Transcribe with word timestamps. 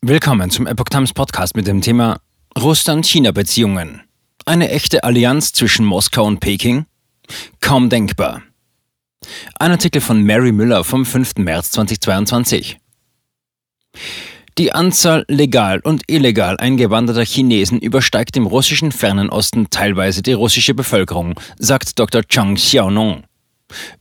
Willkommen 0.00 0.48
zum 0.48 0.68
Epoch 0.68 0.84
Times 0.90 1.12
Podcast 1.12 1.56
mit 1.56 1.66
dem 1.66 1.80
Thema 1.80 2.20
Russland-China-Beziehungen. 2.56 4.02
Eine 4.44 4.70
echte 4.70 5.02
Allianz 5.02 5.52
zwischen 5.52 5.84
Moskau 5.84 6.24
und 6.24 6.38
Peking? 6.38 6.86
Kaum 7.60 7.90
denkbar. 7.90 8.42
Ein 9.58 9.72
Artikel 9.72 10.00
von 10.00 10.22
Mary 10.22 10.52
Müller 10.52 10.84
vom 10.84 11.04
5. 11.04 11.38
März 11.38 11.72
2022. 11.72 12.78
Die 14.56 14.72
Anzahl 14.72 15.24
legal 15.26 15.80
und 15.80 16.04
illegal 16.06 16.56
eingewanderter 16.58 17.24
Chinesen 17.24 17.80
übersteigt 17.80 18.36
im 18.36 18.46
russischen 18.46 18.92
Fernen 18.92 19.30
Osten 19.30 19.68
teilweise 19.68 20.22
die 20.22 20.32
russische 20.32 20.74
Bevölkerung, 20.74 21.34
sagt 21.58 21.98
Dr. 21.98 22.22
Chang 22.22 22.54
Xiaonong. 22.54 23.24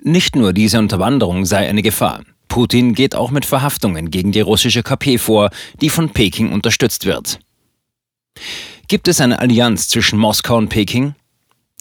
Nicht 0.03 0.35
nur 0.35 0.53
diese 0.53 0.77
Unterwanderung 0.77 1.45
sei 1.45 1.67
eine 1.67 1.81
Gefahr. 1.81 2.21
Putin 2.47 2.93
geht 2.93 3.15
auch 3.15 3.31
mit 3.31 3.45
Verhaftungen 3.45 4.11
gegen 4.11 4.31
die 4.31 4.41
russische 4.41 4.83
KP 4.83 5.17
vor, 5.17 5.49
die 5.81 5.89
von 5.89 6.09
Peking 6.09 6.51
unterstützt 6.51 7.05
wird. 7.05 7.39
Gibt 8.87 9.07
es 9.07 9.19
eine 9.19 9.39
Allianz 9.39 9.89
zwischen 9.89 10.17
Moskau 10.17 10.57
und 10.57 10.69
Peking? 10.69 11.15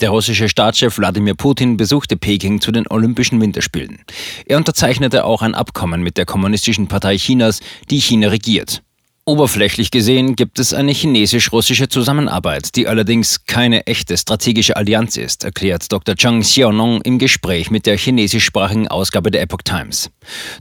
Der 0.00 0.10
russische 0.10 0.48
Staatschef 0.48 0.98
Wladimir 0.98 1.34
Putin 1.34 1.78
besuchte 1.78 2.18
Peking 2.18 2.60
zu 2.60 2.70
den 2.70 2.86
Olympischen 2.86 3.40
Winterspielen. 3.40 4.04
Er 4.44 4.58
unterzeichnete 4.58 5.24
auch 5.24 5.40
ein 5.40 5.54
Abkommen 5.54 6.02
mit 6.02 6.18
der 6.18 6.26
Kommunistischen 6.26 6.86
Partei 6.86 7.16
Chinas, 7.16 7.60
die 7.88 8.00
China 8.00 8.28
regiert. 8.28 8.82
Oberflächlich 9.28 9.90
gesehen 9.90 10.36
gibt 10.36 10.60
es 10.60 10.72
eine 10.72 10.92
chinesisch-russische 10.92 11.88
Zusammenarbeit, 11.88 12.76
die 12.76 12.86
allerdings 12.86 13.44
keine 13.44 13.84
echte 13.88 14.16
strategische 14.16 14.76
Allianz 14.76 15.16
ist, 15.16 15.42
erklärt 15.42 15.90
Dr. 15.90 16.14
Chang 16.14 16.42
Xiaonong 16.42 17.00
im 17.02 17.18
Gespräch 17.18 17.68
mit 17.72 17.86
der 17.86 17.98
chinesischsprachigen 17.98 18.86
Ausgabe 18.86 19.32
der 19.32 19.42
Epoch 19.42 19.62
Times. 19.64 20.12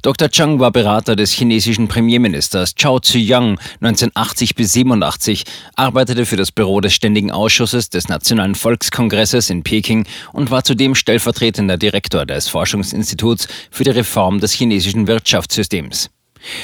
Dr. 0.01 0.31
Chang 0.31 0.59
war 0.59 0.71
Berater 0.71 1.15
des 1.15 1.31
chinesischen 1.31 1.87
Premierministers 1.87 2.73
Chao 2.73 2.99
Ziyang 2.99 3.59
1980 3.81 4.55
bis 4.55 4.73
87, 4.73 5.43
arbeitete 5.75 6.25
für 6.25 6.35
das 6.35 6.51
Büro 6.51 6.81
des 6.81 6.95
Ständigen 6.95 7.29
Ausschusses 7.29 7.91
des 7.91 8.09
Nationalen 8.09 8.55
Volkskongresses 8.55 9.51
in 9.51 9.61
Peking 9.61 10.07
und 10.33 10.49
war 10.49 10.63
zudem 10.63 10.95
stellvertretender 10.95 11.77
Direktor 11.77 12.25
des 12.25 12.47
Forschungsinstituts 12.47 13.47
für 13.69 13.83
die 13.83 13.91
Reform 13.91 14.39
des 14.39 14.53
chinesischen 14.53 15.05
Wirtschaftssystems. 15.05 16.09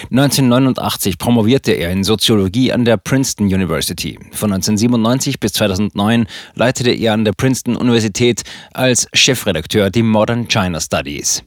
1989 0.09 1.17
promovierte 1.17 1.71
er 1.71 1.91
in 1.91 2.03
Soziologie 2.03 2.71
an 2.71 2.85
der 2.85 2.97
Princeton 2.97 3.47
University. 3.47 4.17
Von 4.31 4.51
1997 4.51 5.39
bis 5.39 5.53
2009 5.53 6.27
leitete 6.55 6.91
er 6.91 7.13
an 7.13 7.25
der 7.25 7.33
Princeton 7.33 7.75
Universität 7.75 8.43
als 8.73 9.07
Chefredakteur 9.13 9.89
die 9.89 10.03
Modern 10.03 10.47
China 10.47 10.79
Studies. 10.79 11.43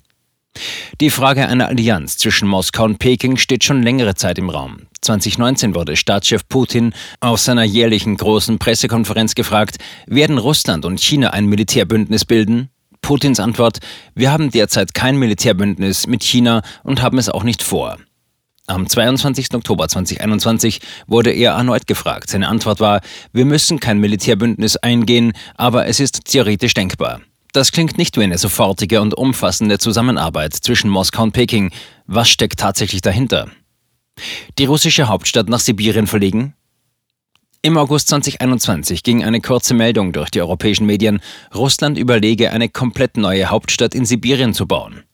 Die 1.00 1.10
Frage 1.10 1.48
einer 1.48 1.68
Allianz 1.68 2.16
zwischen 2.16 2.46
Moskau 2.46 2.84
und 2.84 2.98
Peking 2.98 3.36
steht 3.36 3.64
schon 3.64 3.82
längere 3.82 4.14
Zeit 4.14 4.38
im 4.38 4.50
Raum. 4.50 4.86
2019 5.00 5.74
wurde 5.74 5.96
Staatschef 5.96 6.48
Putin 6.48 6.94
auf 7.20 7.40
seiner 7.40 7.64
jährlichen 7.64 8.16
großen 8.16 8.58
Pressekonferenz 8.58 9.34
gefragt, 9.34 9.78
werden 10.06 10.38
Russland 10.38 10.84
und 10.84 11.00
China 11.00 11.30
ein 11.30 11.46
Militärbündnis 11.46 12.24
bilden? 12.24 12.70
Putins 13.02 13.38
Antwort, 13.38 13.80
wir 14.14 14.32
haben 14.32 14.50
derzeit 14.50 14.94
kein 14.94 15.18
Militärbündnis 15.18 16.06
mit 16.06 16.22
China 16.22 16.62
und 16.84 17.02
haben 17.02 17.18
es 17.18 17.28
auch 17.28 17.42
nicht 17.42 17.62
vor. 17.62 17.98
Am 18.66 18.88
22. 18.88 19.52
Oktober 19.52 19.88
2021 19.88 20.80
wurde 21.06 21.30
er 21.30 21.52
erneut 21.52 21.86
gefragt. 21.86 22.30
Seine 22.30 22.48
Antwort 22.48 22.80
war, 22.80 23.02
wir 23.32 23.44
müssen 23.44 23.78
kein 23.78 23.98
Militärbündnis 23.98 24.76
eingehen, 24.78 25.34
aber 25.54 25.86
es 25.86 26.00
ist 26.00 26.24
theoretisch 26.24 26.72
denkbar. 26.72 27.20
Das 27.52 27.72
klingt 27.72 27.98
nicht 27.98 28.16
wie 28.16 28.22
eine 28.22 28.38
sofortige 28.38 29.02
und 29.02 29.12
umfassende 29.14 29.78
Zusammenarbeit 29.78 30.54
zwischen 30.54 30.88
Moskau 30.88 31.24
und 31.24 31.32
Peking. 31.32 31.72
Was 32.06 32.30
steckt 32.30 32.58
tatsächlich 32.58 33.02
dahinter? 33.02 33.48
Die 34.58 34.64
russische 34.64 35.08
Hauptstadt 35.08 35.50
nach 35.50 35.60
Sibirien 35.60 36.06
verlegen? 36.06 36.54
Im 37.64 37.78
August 37.78 38.08
2021 38.08 39.02
ging 39.02 39.24
eine 39.24 39.40
kurze 39.40 39.72
Meldung 39.72 40.12
durch 40.12 40.28
die 40.28 40.42
europäischen 40.42 40.84
Medien, 40.84 41.20
Russland 41.54 41.96
überlege, 41.96 42.50
eine 42.50 42.68
komplett 42.68 43.16
neue 43.16 43.48
Hauptstadt 43.48 43.94
in 43.94 44.04
Sibirien 44.04 44.52
zu 44.52 44.66
bauen. 44.66 45.04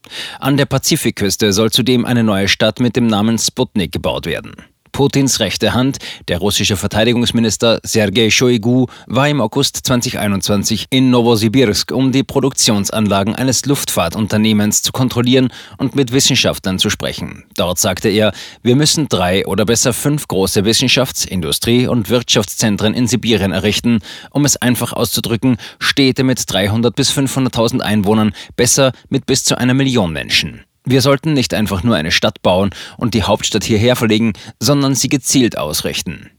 An 0.41 0.57
der 0.57 0.67
Pazifikküste 0.67 1.53
soll 1.53 1.71
zudem 1.71 2.05
eine 2.05 2.25
neue 2.25 2.49
Stadt 2.49 2.81
mit 2.81 2.97
dem 2.97 3.07
Namen 3.07 3.39
Sputnik 3.39 3.93
gebaut 3.93 4.27
werden. 4.27 4.57
Putins 5.01 5.41
rechte 5.41 5.73
Hand, 5.73 5.97
der 6.29 6.37
russische 6.41 6.77
Verteidigungsminister 6.77 7.81
Sergei 7.83 8.29
Shoigu, 8.29 8.85
war 9.07 9.31
im 9.31 9.41
August 9.41 9.79
2021 9.87 10.89
in 10.91 11.09
Novosibirsk, 11.09 11.91
um 11.91 12.13
die 12.13 12.23
Produktionsanlagen 12.23 13.35
eines 13.35 13.65
Luftfahrtunternehmens 13.65 14.83
zu 14.83 14.93
kontrollieren 14.93 15.49
und 15.79 15.95
mit 15.97 16.13
Wissenschaftlern 16.13 16.79
zu 16.79 16.91
sprechen. 16.91 17.45
Dort 17.57 17.79
sagte 17.79 18.11
er, 18.11 18.35
wir 18.63 18.77
müssen 18.77 19.09
drei 19.09 19.47
oder 19.47 19.65
besser 19.65 19.95
fünf 19.95 20.29
große 20.29 20.67
Wissenschafts-, 20.67 21.25
Industrie- 21.25 21.87
und 21.87 22.11
Wirtschaftszentren 22.11 22.93
in 22.93 23.07
Sibirien 23.07 23.53
errichten, 23.53 24.01
um 24.33 24.45
es 24.45 24.59
einfach 24.59 24.93
auszudrücken, 24.93 25.57
Städte 25.79 26.25
mit 26.25 26.45
300 26.47 26.95
bis 26.95 27.11
500.000 27.11 27.81
Einwohnern, 27.81 28.35
besser 28.55 28.93
mit 29.09 29.25
bis 29.25 29.45
zu 29.45 29.57
einer 29.57 29.73
Million 29.73 30.13
Menschen. 30.13 30.67
Wir 30.85 31.03
sollten 31.03 31.35
nicht 31.35 31.53
einfach 31.53 31.83
nur 31.83 31.95
eine 31.97 32.11
Stadt 32.11 32.41
bauen 32.41 32.71
und 32.97 33.13
die 33.13 33.23
Hauptstadt 33.23 33.65
hierher 33.65 33.97
verlegen, 33.97 34.33
sondern 34.59 34.95
sie 34.95 35.09
gezielt 35.09 35.59
ausrichten. 35.59 36.31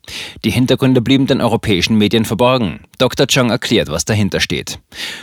Die 0.44 0.50
Hintergründe 0.50 1.00
blieben 1.00 1.28
den 1.28 1.42
europäischen 1.42 1.96
Medien 1.98 2.26
verborgen. 2.26 2.80
Dr. 2.98 3.28
Chang 3.28 3.52
erklärt, 3.52 3.90
was 3.90 4.04
dahinter 4.04 4.40
steht. 4.40 4.80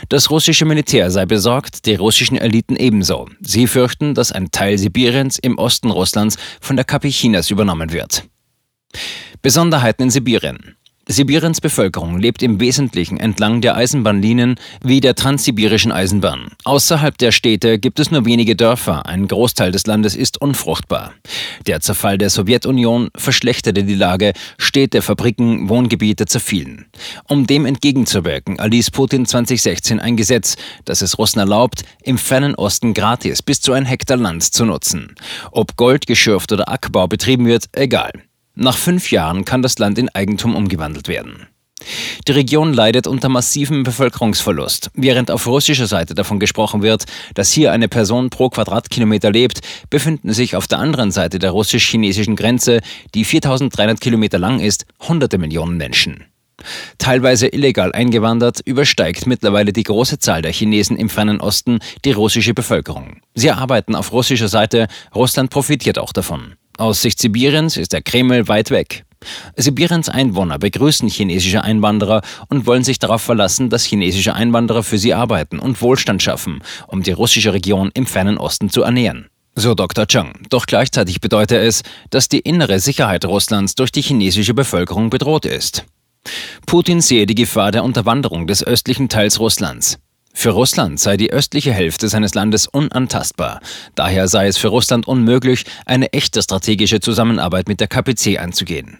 Das 0.07 0.29
russische 0.29 0.63
Militär 0.63 1.11
sei 1.11 1.25
besorgt, 1.25 1.85
die 1.85 1.95
russischen 1.95 2.37
Eliten 2.37 2.77
ebenso. 2.77 3.27
Sie 3.41 3.67
fürchten, 3.67 4.15
dass 4.15 4.31
ein 4.31 4.51
Teil 4.51 4.77
Sibiriens 4.77 5.37
im 5.37 5.57
Osten 5.57 5.91
Russlands 5.91 6.37
von 6.61 6.77
der 6.77 6.85
KP 6.85 7.09
Chinas 7.09 7.51
übernommen 7.51 7.91
wird. 7.91 8.23
Besonderheiten 9.41 10.03
in 10.03 10.09
Sibirien. 10.09 10.75
Sibiriens 11.11 11.59
Bevölkerung 11.59 12.19
lebt 12.19 12.43
im 12.43 12.59
Wesentlichen 12.59 13.17
entlang 13.17 13.61
der 13.61 13.75
Eisenbahnlinien 13.75 14.59
wie 14.83 14.99
der 14.99 15.15
Transsibirischen 15.15 15.91
Eisenbahn. 15.91 16.51
Außerhalb 16.65 17.17
der 17.17 17.31
Städte 17.31 17.79
gibt 17.79 17.99
es 17.99 18.11
nur 18.11 18.25
wenige 18.25 18.55
Dörfer, 18.55 19.07
ein 19.07 19.27
Großteil 19.27 19.71
des 19.71 19.87
Landes 19.87 20.15
ist 20.15 20.39
unfruchtbar. 20.39 21.13
Der 21.65 21.79
Zerfall 21.79 22.19
der 22.19 22.29
Sowjetunion 22.29 23.09
verschlechterte 23.17 23.83
die 23.83 23.95
Lage, 23.95 24.33
Städte, 24.59 25.01
Fabriken, 25.01 25.67
Wohngebiete 25.67 26.27
zerfielen. 26.27 26.85
Um 27.27 27.47
dem 27.47 27.65
entgegenzuwirken, 27.65 28.59
erließ 28.59 28.91
Putin 28.91 29.25
2016 29.25 29.99
ein 29.99 30.15
Gesetz, 30.15 30.57
das 30.85 31.01
es 31.01 31.17
Russen 31.17 31.39
erlaubt, 31.39 31.85
im 32.03 32.19
fernen 32.19 32.53
Osten 32.53 32.93
gratis 32.93 33.41
bis 33.41 33.61
zu 33.61 33.73
ein 33.73 33.85
Hektar 33.85 34.17
Land 34.17 34.43
zu 34.43 34.63
nutzen. 34.63 35.15
Ob 35.49 35.75
Gold 35.75 36.05
geschürft 36.05 36.51
oder 36.51 36.69
Ackerbau 36.69 37.07
betrieben 37.07 37.47
wird, 37.47 37.65
egal. 37.71 38.11
Nach 38.61 38.75
fünf 38.75 39.09
Jahren 39.09 39.45
kann 39.45 39.61
das 39.61 39.79
Land 39.79 39.97
in 39.97 40.09
Eigentum 40.09 40.53
umgewandelt 40.53 41.07
werden. 41.07 41.47
Die 42.27 42.33
Region 42.33 42.73
leidet 42.73 43.07
unter 43.07 43.29
massivem 43.29 43.83
Bevölkerungsverlust. 43.83 44.91
Während 44.95 45.31
auf 45.31 45.47
russischer 45.47 45.87
Seite 45.87 46.13
davon 46.13 46.39
gesprochen 46.39 46.81
wird, 46.81 47.05
dass 47.35 47.53
hier 47.53 47.71
eine 47.71 47.87
Person 47.87 48.29
pro 48.29 48.49
Quadratkilometer 48.49 49.31
lebt, 49.31 49.61
befinden 49.89 50.33
sich 50.33 50.57
auf 50.57 50.67
der 50.67 50.79
anderen 50.79 51.11
Seite 51.11 51.39
der 51.39 51.51
russisch-chinesischen 51.51 52.35
Grenze, 52.35 52.81
die 53.15 53.23
4300 53.23 54.01
Kilometer 54.01 54.39
lang 54.39 54.59
ist, 54.59 54.85
hunderte 55.07 55.37
Millionen 55.37 55.77
Menschen. 55.77 56.25
Teilweise 56.97 57.47
illegal 57.47 57.93
eingewandert, 57.93 58.59
übersteigt 58.65 59.25
mittlerweile 59.25 59.71
die 59.71 59.83
große 59.83 60.19
Zahl 60.19 60.41
der 60.41 60.51
Chinesen 60.51 60.97
im 60.97 61.07
fernen 61.07 61.39
Osten 61.39 61.79
die 62.03 62.11
russische 62.11 62.53
Bevölkerung. 62.53 63.21
Sie 63.35 63.51
arbeiten 63.51 63.95
auf 63.95 64.11
russischer 64.11 64.49
Seite, 64.49 64.89
Russland 65.15 65.49
profitiert 65.49 65.97
auch 65.97 66.11
davon. 66.11 66.55
Aus 66.79 67.01
Sicht 67.01 67.19
Sibiriens 67.19 67.75
ist 67.75 67.91
der 67.91 68.01
Kreml 68.01 68.47
weit 68.47 68.71
weg. 68.71 69.03
Sibiriens 69.57 70.07
Einwohner 70.07 70.57
begrüßen 70.57 71.09
chinesische 71.09 71.61
Einwanderer 71.61 72.21
und 72.47 72.67
wollen 72.67 72.85
sich 72.85 72.99
darauf 72.99 73.21
verlassen, 73.21 73.69
dass 73.69 73.83
chinesische 73.83 74.33
Einwanderer 74.33 74.81
für 74.81 74.97
sie 74.97 75.13
arbeiten 75.13 75.59
und 75.59 75.81
Wohlstand 75.81 76.23
schaffen, 76.23 76.63
um 76.87 77.03
die 77.03 77.11
russische 77.11 77.51
Region 77.51 77.91
im 77.95 78.05
fernen 78.05 78.37
Osten 78.37 78.69
zu 78.69 78.83
ernähren. 78.83 79.27
So 79.55 79.75
Dr. 79.75 80.07
Chang. 80.07 80.39
Doch 80.49 80.67
gleichzeitig 80.67 81.19
bedeutet 81.19 81.61
es, 81.61 81.83
dass 82.11 82.29
die 82.29 82.39
innere 82.39 82.79
Sicherheit 82.79 83.25
Russlands 83.25 83.75
durch 83.75 83.91
die 83.91 84.01
chinesische 84.01 84.53
Bevölkerung 84.53 85.09
bedroht 85.09 85.45
ist. 85.45 85.83
Putin 86.65 87.01
sehe 87.01 87.25
die 87.25 87.35
Gefahr 87.35 87.73
der 87.73 87.83
Unterwanderung 87.83 88.47
des 88.47 88.63
östlichen 88.63 89.09
Teils 89.09 89.41
Russlands. 89.41 89.99
Für 90.33 90.51
Russland 90.51 90.99
sei 90.99 91.17
die 91.17 91.31
östliche 91.31 91.73
Hälfte 91.73 92.07
seines 92.07 92.33
Landes 92.33 92.67
unantastbar. 92.67 93.59
Daher 93.95 94.27
sei 94.27 94.47
es 94.47 94.57
für 94.57 94.69
Russland 94.69 95.07
unmöglich, 95.07 95.65
eine 95.85 96.13
echte 96.13 96.41
strategische 96.41 96.99
Zusammenarbeit 96.99 97.67
mit 97.67 97.79
der 97.79 97.87
KPC 97.87 98.39
einzugehen. 98.39 98.99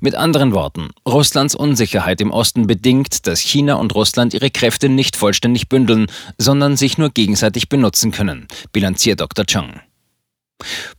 Mit 0.00 0.14
anderen 0.14 0.52
Worten, 0.52 0.90
Russlands 1.06 1.54
Unsicherheit 1.54 2.20
im 2.20 2.30
Osten 2.30 2.66
bedingt, 2.66 3.26
dass 3.26 3.40
China 3.40 3.74
und 3.74 3.94
Russland 3.94 4.34
ihre 4.34 4.50
Kräfte 4.50 4.88
nicht 4.88 5.16
vollständig 5.16 5.68
bündeln, 5.68 6.06
sondern 6.38 6.76
sich 6.76 6.98
nur 6.98 7.10
gegenseitig 7.10 7.68
benutzen 7.68 8.10
können, 8.10 8.48
bilanziert 8.72 9.20
Dr. 9.20 9.46
Chang. 9.46 9.80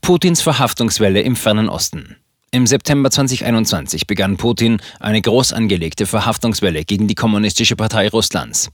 Putins 0.01 0.41
Verhaftungswelle 0.41 1.21
im 1.21 1.35
fernen 1.35 1.69
Osten. 1.69 2.17
Im 2.53 2.67
September 2.67 3.09
2021 3.09 4.07
begann 4.07 4.35
Putin 4.35 4.81
eine 4.99 5.21
groß 5.21 5.53
angelegte 5.53 6.05
Verhaftungswelle 6.05 6.83
gegen 6.83 7.07
die 7.07 7.15
Kommunistische 7.15 7.77
Partei 7.77 8.09
Russlands. 8.09 8.69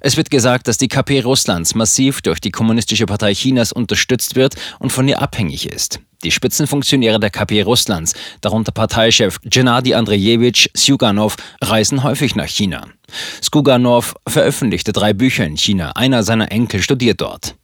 Es 0.00 0.16
wird 0.16 0.30
gesagt, 0.30 0.66
dass 0.66 0.78
die 0.78 0.88
KP 0.88 1.20
Russlands 1.20 1.74
massiv 1.74 2.22
durch 2.22 2.40
die 2.40 2.50
Kommunistische 2.50 3.04
Partei 3.04 3.34
Chinas 3.34 3.70
unterstützt 3.70 4.34
wird 4.34 4.54
und 4.78 4.92
von 4.92 5.06
ihr 5.06 5.20
abhängig 5.20 5.70
ist. 5.70 6.00
Die 6.24 6.30
Spitzenfunktionäre 6.30 7.20
der 7.20 7.28
KP 7.28 7.60
Russlands, 7.60 8.14
darunter 8.40 8.72
Parteichef 8.72 9.38
Gennady 9.42 9.92
Andrejewitsch 9.92 10.70
Sjuganov, 10.74 11.36
reisen 11.60 12.04
häufig 12.04 12.34
nach 12.34 12.48
China. 12.48 12.86
Skuganov 13.42 14.14
veröffentlichte 14.26 14.92
drei 14.92 15.12
Bücher 15.12 15.44
in 15.44 15.58
China, 15.58 15.92
einer 15.96 16.22
seiner 16.22 16.50
Enkel 16.50 16.80
studiert 16.80 17.20
dort. 17.20 17.56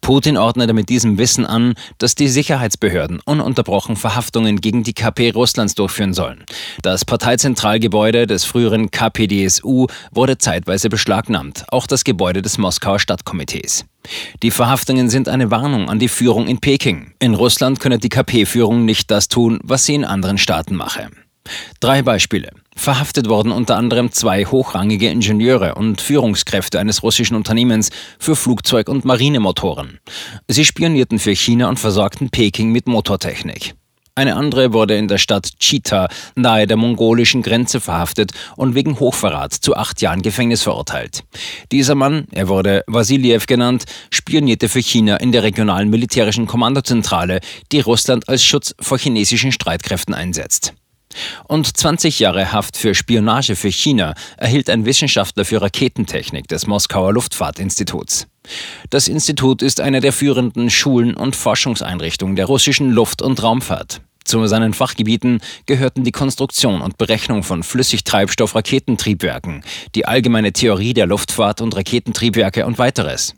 Putin 0.00 0.36
ordnete 0.36 0.72
mit 0.72 0.88
diesem 0.88 1.18
Wissen 1.18 1.46
an, 1.46 1.74
dass 1.98 2.14
die 2.14 2.28
Sicherheitsbehörden 2.28 3.20
ununterbrochen 3.24 3.96
Verhaftungen 3.96 4.60
gegen 4.60 4.82
die 4.82 4.92
KP 4.92 5.30
Russlands 5.30 5.74
durchführen 5.74 6.14
sollen. 6.14 6.44
Das 6.82 7.04
Parteizentralgebäude 7.04 8.26
des 8.26 8.44
früheren 8.44 8.90
KPDSU 8.90 9.86
wurde 10.12 10.38
zeitweise 10.38 10.88
beschlagnahmt, 10.88 11.64
auch 11.68 11.86
das 11.86 12.04
Gebäude 12.04 12.42
des 12.42 12.58
Moskauer 12.58 12.98
Stadtkomitees. 12.98 13.84
Die 14.42 14.50
Verhaftungen 14.50 15.10
sind 15.10 15.28
eine 15.28 15.50
Warnung 15.50 15.88
an 15.88 15.98
die 15.98 16.08
Führung 16.08 16.46
in 16.46 16.60
Peking. 16.60 17.12
In 17.18 17.34
Russland 17.34 17.80
könne 17.80 17.98
die 17.98 18.08
KP-Führung 18.08 18.84
nicht 18.84 19.10
das 19.10 19.28
tun, 19.28 19.60
was 19.62 19.84
sie 19.84 19.94
in 19.94 20.04
anderen 20.04 20.38
Staaten 20.38 20.74
mache. 20.74 21.08
Drei 21.80 22.02
Beispiele. 22.02 22.50
Verhaftet 22.80 23.28
wurden 23.28 23.52
unter 23.52 23.76
anderem 23.76 24.10
zwei 24.10 24.46
hochrangige 24.46 25.10
Ingenieure 25.10 25.74
und 25.74 26.00
Führungskräfte 26.00 26.80
eines 26.80 27.02
russischen 27.02 27.34
Unternehmens 27.36 27.90
für 28.18 28.34
Flugzeug- 28.34 28.88
und 28.88 29.04
Marinemotoren. 29.04 29.98
Sie 30.48 30.64
spionierten 30.64 31.18
für 31.18 31.34
China 31.34 31.68
und 31.68 31.78
versorgten 31.78 32.30
Peking 32.30 32.72
mit 32.72 32.86
Motortechnik. 32.86 33.74
Eine 34.14 34.34
andere 34.34 34.72
wurde 34.72 34.96
in 34.96 35.08
der 35.08 35.18
Stadt 35.18 35.58
Chita 35.58 36.08
nahe 36.36 36.66
der 36.66 36.78
mongolischen 36.78 37.42
Grenze 37.42 37.80
verhaftet 37.80 38.32
und 38.56 38.74
wegen 38.74 38.98
Hochverrat 38.98 39.52
zu 39.52 39.76
acht 39.76 40.00
Jahren 40.00 40.22
Gefängnis 40.22 40.62
verurteilt. 40.62 41.24
Dieser 41.72 41.94
Mann, 41.94 42.28
er 42.32 42.48
wurde 42.48 42.82
Vasiliev 42.86 43.44
genannt, 43.44 43.84
spionierte 44.10 44.70
für 44.70 44.80
China 44.80 45.16
in 45.16 45.32
der 45.32 45.42
regionalen 45.42 45.90
militärischen 45.90 46.46
Kommandozentrale, 46.46 47.40
die 47.72 47.80
Russland 47.80 48.26
als 48.30 48.42
Schutz 48.42 48.74
vor 48.80 48.98
chinesischen 48.98 49.52
Streitkräften 49.52 50.14
einsetzt. 50.14 50.72
Und 51.48 51.76
20 51.76 52.20
Jahre 52.20 52.52
Haft 52.52 52.76
für 52.76 52.94
Spionage 52.94 53.56
für 53.56 53.70
China 53.70 54.14
erhielt 54.36 54.70
ein 54.70 54.84
Wissenschaftler 54.84 55.44
für 55.44 55.60
Raketentechnik 55.60 56.48
des 56.48 56.66
Moskauer 56.66 57.12
Luftfahrtinstituts. 57.12 58.26
Das 58.90 59.08
Institut 59.08 59.62
ist 59.62 59.80
eine 59.80 60.00
der 60.00 60.12
führenden 60.12 60.70
Schulen 60.70 61.14
und 61.14 61.36
Forschungseinrichtungen 61.36 62.36
der 62.36 62.46
russischen 62.46 62.90
Luft- 62.90 63.22
und 63.22 63.42
Raumfahrt. 63.42 64.00
Zu 64.24 64.46
seinen 64.46 64.74
Fachgebieten 64.74 65.40
gehörten 65.66 66.04
die 66.04 66.12
Konstruktion 66.12 66.82
und 66.82 66.98
Berechnung 66.98 67.42
von 67.42 67.62
Flüssigtreibstoff-Raketentriebwerken, 67.62 69.64
die 69.94 70.06
allgemeine 70.06 70.52
Theorie 70.52 70.94
der 70.94 71.06
Luftfahrt 71.06 71.60
und 71.60 71.74
Raketentriebwerke 71.74 72.66
und 72.66 72.78
weiteres. 72.78 73.34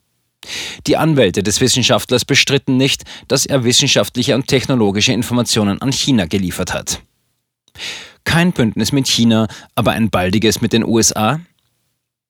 Die 0.86 0.96
Anwälte 0.96 1.42
des 1.42 1.60
Wissenschaftlers 1.60 2.24
bestritten 2.24 2.76
nicht, 2.76 3.04
dass 3.28 3.46
er 3.46 3.64
wissenschaftliche 3.64 4.34
und 4.34 4.48
technologische 4.48 5.12
Informationen 5.12 5.80
an 5.80 5.92
China 5.92 6.26
geliefert 6.26 6.74
hat. 6.74 7.00
Kein 8.24 8.52
Bündnis 8.52 8.92
mit 8.92 9.08
China, 9.08 9.48
aber 9.74 9.92
ein 9.92 10.10
baldiges 10.10 10.60
mit 10.60 10.72
den 10.72 10.84
USA? 10.84 11.40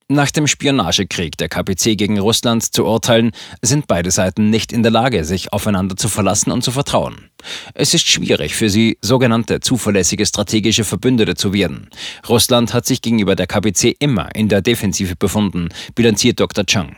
Nach 0.09 0.31
dem 0.31 0.47
Spionagekrieg 0.47 1.39
der 1.39 1.49
KPC 1.49 1.97
gegen 1.97 2.19
Russland 2.19 2.63
zu 2.63 2.85
urteilen, 2.85 3.33
sind 3.63 3.87
beide 3.87 4.11
Seiten 4.11 4.51
nicht 4.51 4.73
in 4.73 4.83
der 4.83 4.93
Lage, 4.93 5.25
sich 5.25 5.53
aufeinander 5.53 5.97
zu 5.97 6.09
verlassen 6.09 6.51
und 6.51 6.63
zu 6.63 6.71
vertrauen. 6.71 7.31
Es 7.73 7.95
ist 7.95 8.07
schwierig 8.07 8.55
für 8.55 8.69
sie, 8.69 8.99
sogenannte 9.01 9.61
zuverlässige 9.61 10.27
strategische 10.27 10.85
Verbündete 10.85 11.35
zu 11.35 11.55
werden. 11.55 11.89
Russland 12.29 12.75
hat 12.75 12.85
sich 12.85 13.01
gegenüber 13.01 13.37
der 13.37 13.47
KPC 13.47 13.97
immer 14.01 14.35
in 14.35 14.49
der 14.49 14.61
Defensive 14.61 15.17
befunden, 15.17 15.71
bilanziert 15.95 16.41
Dr. 16.41 16.67
Chang. 16.67 16.97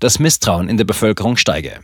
Das 0.00 0.18
Misstrauen 0.18 0.68
in 0.68 0.76
der 0.76 0.84
Bevölkerung 0.84 1.38
steige. 1.38 1.80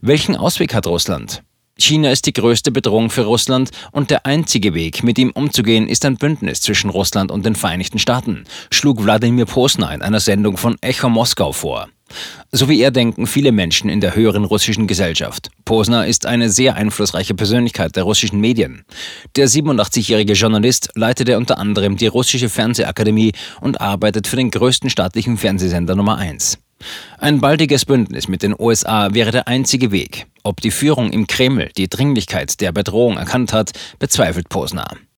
Welchen 0.00 0.36
Ausweg 0.36 0.72
hat 0.72 0.86
Russland? 0.86 1.42
China 1.78 2.10
ist 2.10 2.24
die 2.24 2.32
größte 2.32 2.72
Bedrohung 2.72 3.10
für 3.10 3.24
Russland 3.24 3.70
und 3.92 4.10
der 4.10 4.24
einzige 4.24 4.72
Weg, 4.72 5.04
mit 5.04 5.18
ihm 5.18 5.30
umzugehen, 5.30 5.88
ist 5.88 6.06
ein 6.06 6.16
Bündnis 6.16 6.62
zwischen 6.62 6.88
Russland 6.88 7.30
und 7.30 7.44
den 7.44 7.54
Vereinigten 7.54 7.98
Staaten, 7.98 8.44
schlug 8.70 9.04
Wladimir 9.04 9.44
Posner 9.44 9.92
in 9.92 10.00
einer 10.00 10.20
Sendung 10.20 10.56
von 10.56 10.76
Echo 10.80 11.10
Moskau 11.10 11.52
vor. 11.52 11.88
So 12.50 12.68
wie 12.68 12.80
er 12.80 12.90
denken 12.90 13.26
viele 13.26 13.52
Menschen 13.52 13.90
in 13.90 14.00
der 14.00 14.14
höheren 14.14 14.44
russischen 14.44 14.86
Gesellschaft. 14.86 15.50
Posner 15.64 16.06
ist 16.06 16.24
eine 16.24 16.48
sehr 16.48 16.76
einflussreiche 16.76 17.34
Persönlichkeit 17.34 17.94
der 17.96 18.04
russischen 18.04 18.40
Medien. 18.40 18.84
Der 19.34 19.48
87-jährige 19.48 20.32
Journalist 20.32 20.90
leitete 20.94 21.36
unter 21.36 21.58
anderem 21.58 21.96
die 21.96 22.06
russische 22.06 22.48
Fernsehakademie 22.48 23.32
und 23.60 23.80
arbeitet 23.80 24.28
für 24.28 24.36
den 24.36 24.50
größten 24.50 24.88
staatlichen 24.88 25.36
Fernsehsender 25.36 25.94
Nummer 25.94 26.16
1. 26.16 26.58
Ein 27.18 27.40
baldiges 27.40 27.84
Bündnis 27.84 28.28
mit 28.28 28.42
den 28.42 28.54
USA 28.58 29.14
wäre 29.14 29.32
der 29.32 29.48
einzige 29.48 29.92
Weg. 29.92 30.26
Ob 30.42 30.60
die 30.60 30.70
Führung 30.70 31.10
im 31.10 31.26
Kreml 31.26 31.70
die 31.76 31.88
Dringlichkeit 31.88 32.60
der 32.60 32.72
Bedrohung 32.72 33.16
erkannt 33.16 33.52
hat, 33.52 33.72
bezweifelt 33.98 34.48
Posner. 34.48 34.86